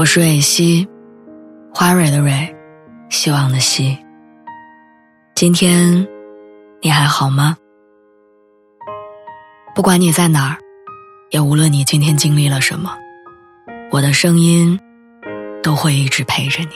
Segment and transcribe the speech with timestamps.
[0.00, 0.88] 我是蕊希，
[1.74, 2.56] 花蕊的蕊，
[3.10, 3.98] 希望的希。
[5.34, 6.08] 今天
[6.80, 7.54] 你还好吗？
[9.74, 10.56] 不管你在哪儿，
[11.28, 12.96] 也无论你今天经历了什么，
[13.90, 14.80] 我的声音
[15.62, 16.70] 都会一直陪着你。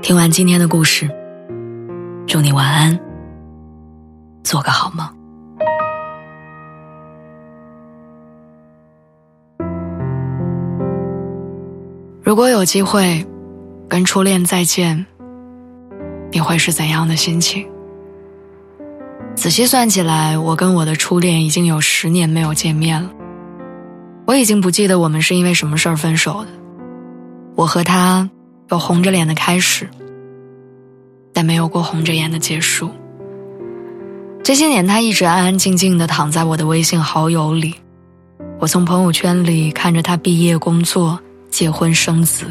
[0.00, 1.10] 听完今天的故事，
[2.24, 2.96] 祝你晚安，
[4.44, 5.21] 做个好梦。
[12.32, 13.26] 如果有机会
[13.90, 15.04] 跟初恋再见，
[16.30, 17.68] 你会是怎样的心情？
[19.34, 23.10] 仔细算起来，我跟我的初恋已经有十年没有见面了。
[24.24, 26.48] 我已经不记得我们是因为什么事儿分手的。
[27.54, 28.30] 我和他
[28.70, 29.86] 有红着脸的开始，
[31.34, 32.88] 但没有过红着眼的结束。
[34.42, 37.74] 这些年，他一直安安静静的躺在我的微信好友里。
[38.58, 41.20] 我从朋友圈里看着他毕业、工作。
[41.52, 42.46] 结婚生子，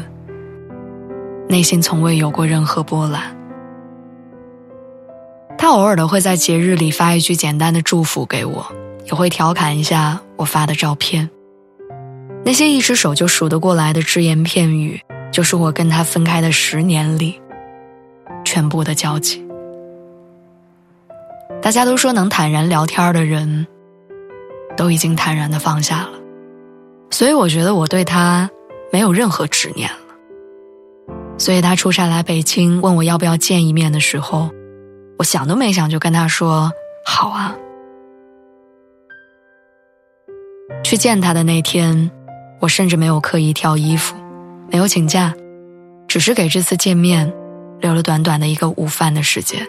[1.48, 3.36] 内心从未有过任何波澜。
[5.58, 8.64] 他偶尔的会在节日里发一句简单的祝福给我，
[9.06, 11.28] 也会调侃一下我发的照片。
[12.44, 15.00] 那些一只手就数得过来的只言片语，
[15.32, 17.40] 就是我跟他分开的十年里
[18.44, 19.44] 全部的交集。
[21.60, 23.66] 大家都说能坦然聊天的人，
[24.76, 26.12] 都已经坦然的放下了，
[27.10, 28.48] 所以我觉得我对他。
[28.92, 29.96] 没有任何执念了，
[31.38, 34.50] 所以他出差来北京问我要不要见一面的时候，
[35.18, 36.70] 我想都没想就跟他说
[37.06, 37.56] 好啊。
[40.84, 42.10] 去见他的那天，
[42.60, 44.14] 我甚至没有刻意挑衣服，
[44.70, 45.34] 没有请假，
[46.06, 47.32] 只是给这次见面
[47.80, 49.66] 留了短短的一个午饭的时间。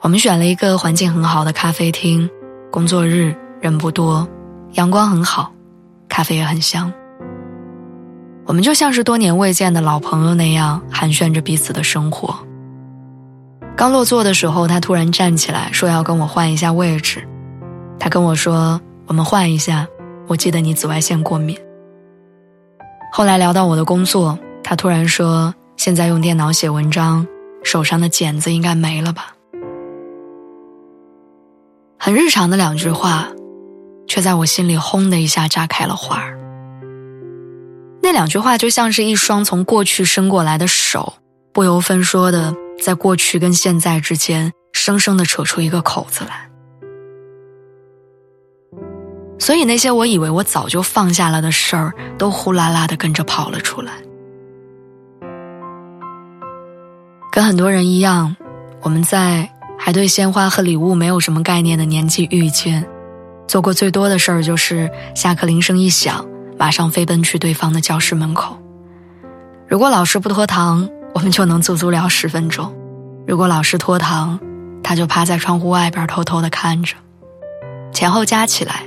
[0.00, 2.30] 我们选了一个环境很好的咖啡厅，
[2.70, 4.26] 工作日人不多，
[4.72, 5.53] 阳光很好。
[6.14, 6.92] 咖啡也很香，
[8.46, 12.38] 我们就像是多年未见的老朋友那样寒暄着彼此的生活。
[13.76, 17.26] 刚落座的时候，他突然站起来说要跟我换一下位置。
[17.98, 19.88] 他跟我说：“我们换一下，
[20.28, 21.58] 我记得你紫外线过敏。”
[23.10, 27.26] 后来聊到我的工作，他突然说：“现在用电脑写文章，
[27.64, 29.34] 手上的茧子应该没了吧？”
[31.98, 33.26] 很日常的两句话。
[34.06, 36.38] 却在我心里轰的一下炸开了花儿。
[38.02, 41.14] 那两句话就像是一双从过去伸过来的手，
[41.52, 46.50] 不由分说的在过去跟现在之间生生的扯出一个口子来。
[49.38, 53.92] 所以那些我以为我早就放下了的事儿，都呼啦啦的跟着跑了出来。
[57.32, 58.36] 跟很多人一样，
[58.80, 62.86] 我们在还对鲜花和礼物没有什么概念的年纪遇见。
[63.46, 66.26] 做过最多的事儿就是下课铃声一响，
[66.58, 68.58] 马上飞奔去对方的教室门口。
[69.68, 72.66] 如果老师不拖堂，我们就能足足聊十分钟；
[73.26, 74.38] 如果老师拖堂，
[74.82, 76.96] 他就趴在窗户外边偷偷的看着。
[77.92, 78.82] 前后加起来，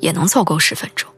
[0.00, 1.08] 也能凑够十分钟。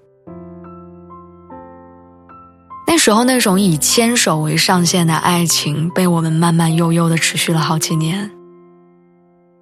[2.87, 8.31] 那时候那种以牵手为上限的爱情，被我们慢慢悠悠的持续了好几年。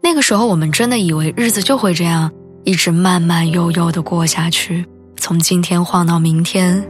[0.02, 2.30] 那个时候，我们真的以为日子就会这样。
[2.64, 4.84] 一直慢慢悠悠的过下去，
[5.16, 6.86] 从今天晃到明天，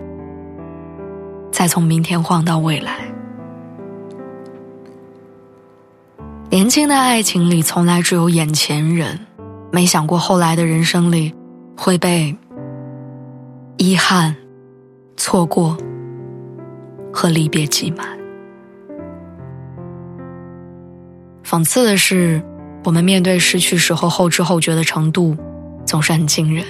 [1.53, 2.92] 再从明天晃到未来。
[6.50, 9.19] 年轻的爱情里，从来只有眼前人，
[9.70, 11.32] 没想过后来的人生里，
[11.76, 12.36] 会被
[13.76, 14.34] 遗憾、
[15.16, 15.76] 错过
[17.12, 18.19] 和离别挤满。
[21.44, 22.42] 讽刺的是，
[22.84, 25.36] 我们面对失去时候后知后觉的程度。
[25.84, 26.64] 总是很惊人。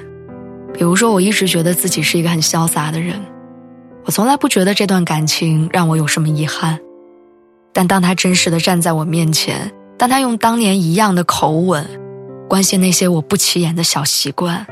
[0.72, 3.20] 比如说，我一直觉得自己是一个很潇洒的人，
[4.04, 6.78] 我从来不觉得这段感情让我有什么遗憾。
[7.72, 11.86] 但当他真实的站在我面前，当他用当年一样的口吻
[12.48, 14.66] 关心那些我不起眼的小习惯，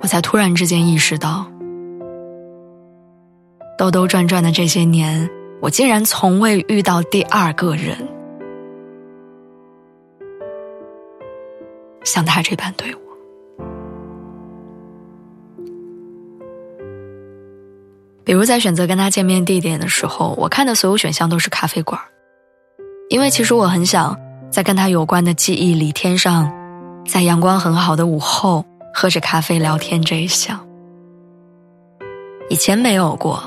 [0.00, 1.46] 我才突然之间意识到，
[3.78, 7.96] 兜兜转转的这些年，我竟然从未遇到第二个人。
[12.12, 13.00] 像他这般对我，
[18.22, 21.98] 比如在选择跟他见面地点的时候，我看的所有选项都是咖啡馆，
[23.08, 24.14] 因为其实我很想
[24.50, 26.52] 在跟他有关的记忆里添上，
[27.08, 28.62] 在阳光很好的午后
[28.92, 30.60] 喝着咖啡聊天这一项。
[32.50, 33.42] 以前没有过，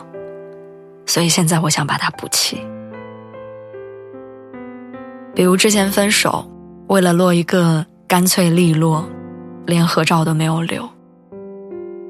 [1.05, 2.59] 所以现在我想把它补齐。
[5.35, 6.49] 比如之前分手，
[6.87, 7.85] 为了落一个。
[8.07, 9.03] 干脆利落，
[9.65, 10.87] 连合照都没有留。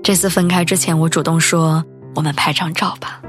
[0.03, 1.83] 这次分开之前，我主动说
[2.13, 3.21] 我们拍张照吧。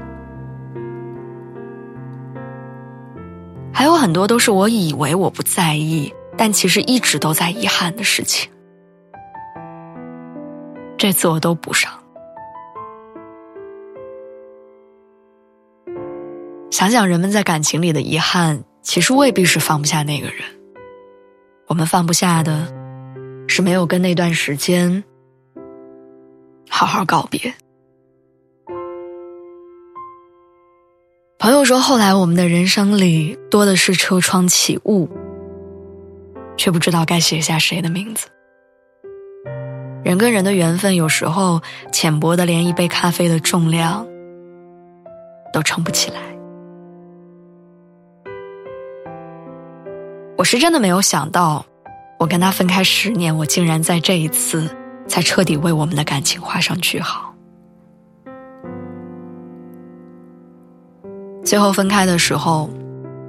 [3.73, 8.49] 还有很多都是我以为我不在意，但其实一直都在遗憾的事情。
[10.97, 11.91] 这次我都补上。
[16.69, 20.56] 想想人们在感情里的遗憾，其实未必是放不下那个人。
[21.67, 22.73] 我们放不下的，
[23.47, 25.03] 是没有跟那段时间
[26.69, 27.53] 好好告别。
[31.37, 35.09] 朋友说，后来我们的人生里多的是车窗起雾，
[36.55, 38.27] 却不知道该写下谁的名字。
[40.03, 41.61] 人跟人的缘分，有时候
[41.91, 44.07] 浅薄的连一杯咖啡的重量
[45.51, 46.21] 都撑不起来。
[50.37, 51.65] 我是真的没有想到，
[52.19, 54.69] 我跟他分开十年，我竟然在这一次
[55.07, 57.33] 才彻底为我们的感情画上句号。
[61.43, 62.69] 最后分开的时候，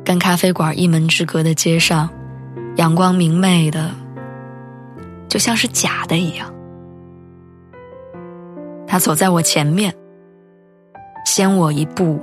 [0.04, 2.10] 跟咖啡馆一门之隔的街上，
[2.76, 3.90] 阳光明媚的，
[5.28, 6.52] 就像是假的一样。
[8.86, 9.94] 他走在我前面，
[11.24, 12.20] 先我一步，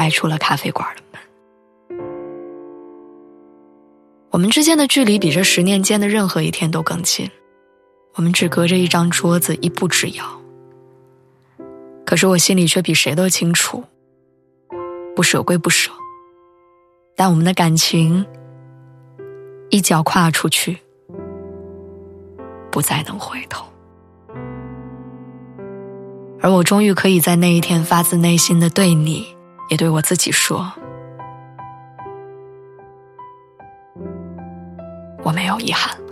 [0.00, 1.20] 迈出了咖啡馆的门。
[4.30, 7.30] 我们之间的距离比这十年间的任何一天都更近，
[8.14, 10.24] 我们只隔着一张桌子，一步之遥。
[12.06, 13.84] 可是我心里却比谁都清楚，
[15.14, 15.92] 不舍归不舍，
[17.14, 18.24] 但我们的感情
[19.68, 20.78] 一脚跨出去，
[22.70, 23.66] 不再能回头。
[26.40, 29.36] 而我终于可以在那一天发自内心的对你，
[29.70, 30.70] 也对我自己说，
[35.22, 36.04] 我没有遗憾了。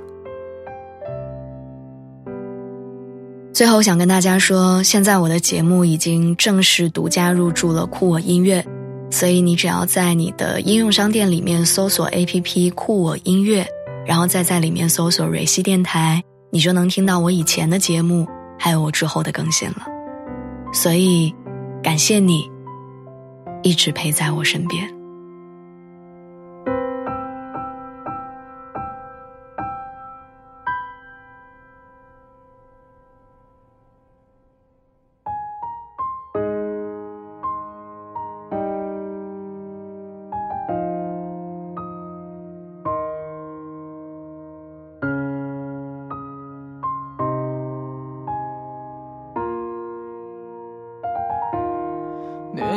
[3.52, 8.64] 最后想跟大家说，现在我的节目已经正式独家入驻了酷我音乐，
[9.10, 13.66] 所以你只要在你的应用商店里面搜索 APP 酷我音乐，
[14.06, 16.22] 然后再在里面搜索蕊希电台，
[16.52, 18.24] 你就能听到我以前的节目，
[18.56, 19.84] 还有我之后的更新了。
[20.72, 21.34] 所以，
[21.82, 22.48] 感谢你，
[23.68, 24.97] 一直陪在我身边。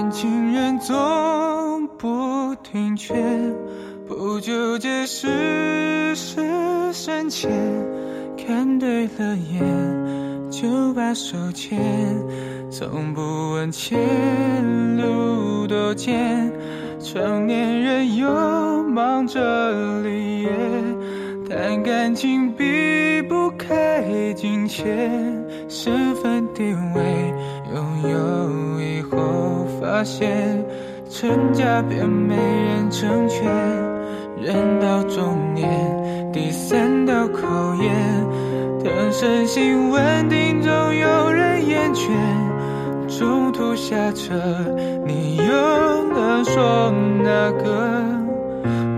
[0.02, 3.56] 年轻人总不听劝，
[4.08, 6.42] 不纠结世事
[6.92, 7.52] 深浅，
[8.36, 11.80] 看对了眼就把手牵，
[12.72, 13.22] 从不
[13.52, 16.52] 问前路多艰。
[17.00, 18.28] 成年人又
[18.82, 20.50] 忙着立业，
[21.48, 26.64] 谈感情避不开金钱，身份地
[26.96, 27.34] 位
[27.76, 29.61] 拥有以后。
[29.82, 30.64] 发现
[31.10, 33.44] 成家便没人成全，
[34.40, 35.68] 人到中年，
[36.32, 37.92] 第三道考验，
[38.84, 42.12] 等身心稳定，总有人厌倦。
[43.08, 44.36] 中途下车，
[45.04, 45.44] 你又
[46.14, 48.04] 能说哪个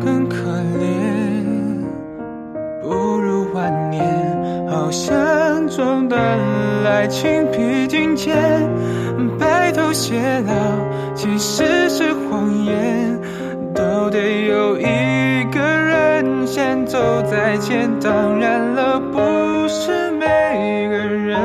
[0.04, 0.36] 更可
[0.82, 0.86] 怜？
[2.82, 6.22] 不如晚年，好像中断
[6.86, 8.30] 爱情披荆棘。
[9.94, 10.54] 偕老
[11.14, 13.22] 其实是谎言，
[13.76, 17.88] 都得有一个人先走在前。
[18.00, 21.40] 当然了，不是每个人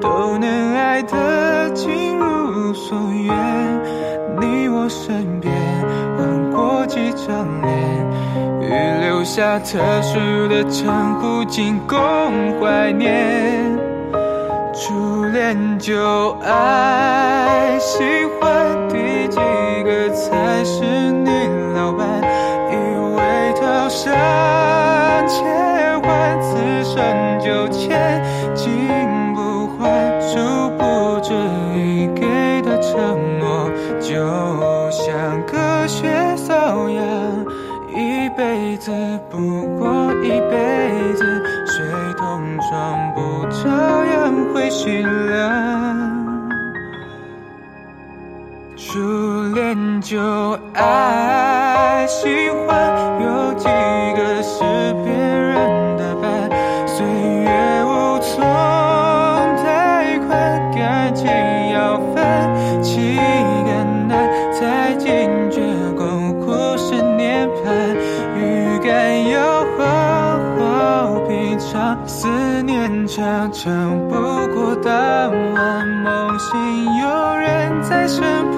[0.00, 3.32] 都能爱得尽如所愿。
[4.40, 5.54] 你我身边
[6.18, 7.72] 换过几张脸，
[8.60, 10.18] 预留下特殊
[10.48, 11.96] 的称呼，仅供
[12.60, 13.93] 怀念。
[14.74, 17.78] 初恋就爱，
[50.04, 50.20] 就
[50.74, 52.92] 爱喜欢，
[53.22, 54.62] 有几个是
[55.02, 56.50] 别人的伴？
[56.86, 57.48] 岁月
[57.86, 58.44] 无从
[59.56, 61.26] 太快，感情
[61.72, 63.72] 要分几个
[64.06, 65.62] 难，才坚决。
[65.96, 67.96] 共过十年盼，
[68.36, 69.32] 欲盖弥
[69.78, 71.24] 彰？
[71.26, 72.28] 平常思
[72.62, 74.14] 念常常不
[74.54, 78.20] 过当晚，梦醒有人在身
[78.50, 78.53] 旁。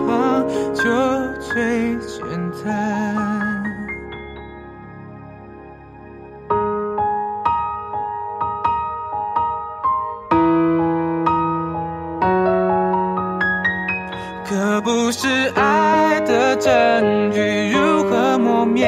[14.86, 15.26] 不是
[15.56, 18.86] 爱的证据如何磨灭？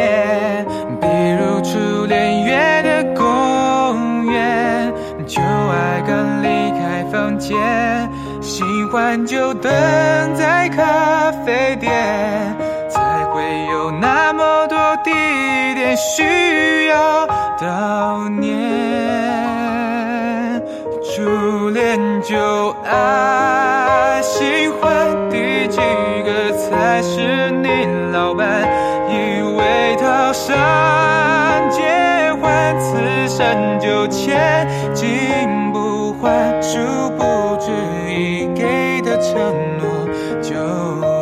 [1.00, 4.94] 比如初恋约的公园，
[5.26, 7.58] 旧爱刚离开房间，
[8.40, 9.72] 新欢就等
[10.36, 11.90] 在咖啡店，
[12.88, 15.10] 才会有那么多地
[15.74, 17.26] 点需要
[17.58, 18.56] 悼念。
[21.02, 25.17] 初恋旧爱新欢，
[27.02, 28.46] 是你老伴？
[29.10, 30.54] 以为套上
[31.70, 31.82] 结
[32.42, 36.78] 婚，此生就千金不换，殊
[37.16, 37.70] 不知
[38.12, 39.32] 已给的承
[39.78, 40.06] 诺，
[40.42, 40.52] 就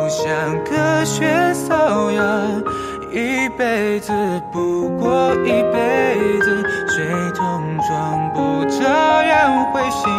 [0.09, 0.27] 像
[0.65, 2.61] 隔靴搔痒，
[3.13, 4.11] 一辈子
[4.51, 7.05] 不过一辈子，水
[7.35, 8.83] 桶装不照
[9.23, 10.11] 样会醒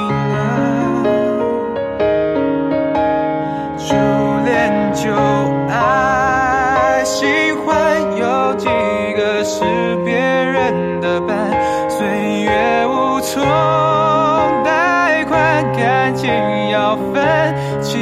[13.37, 16.30] 月无从贷款，感情
[16.70, 17.99] 要分几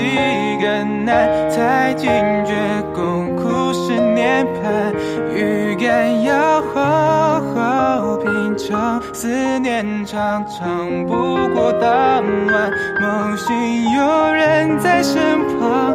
[0.63, 2.09] 个难，才惊
[2.45, 2.55] 觉
[2.95, 4.93] 共苦十年盼，
[5.35, 13.55] 预感要好好品尝，思念常常不过当晚，梦醒
[13.95, 15.86] 有人在身旁，